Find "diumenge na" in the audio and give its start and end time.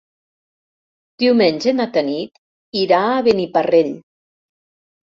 1.25-1.87